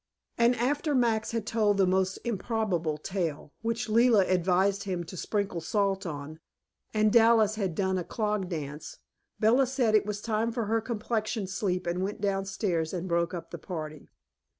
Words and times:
And 0.35 0.55
after 0.55 0.95
Max 0.95 1.29
had 1.29 1.45
told 1.45 1.77
the 1.77 1.85
most 1.85 2.17
improbable 2.25 2.97
tale, 2.97 3.53
which 3.61 3.87
Leila 3.87 4.25
advised 4.25 4.85
him 4.85 5.03
to 5.03 5.15
sprinkle 5.15 5.61
salt 5.61 6.07
on, 6.07 6.39
and 6.91 7.13
Dallas 7.13 7.53
had 7.53 7.75
done 7.75 7.99
a 7.99 8.03
clog 8.03 8.49
dance, 8.49 8.97
Bella 9.39 9.67
said 9.67 9.93
it 9.93 10.07
was 10.07 10.19
time 10.19 10.51
for 10.51 10.65
her 10.65 10.81
complexion 10.81 11.45
sleep 11.45 11.85
and 11.85 12.01
went 12.01 12.19
downstairs, 12.19 12.93
and 12.93 13.07
broke 13.07 13.35
up 13.35 13.51
the 13.51 13.59
party. 13.59 14.09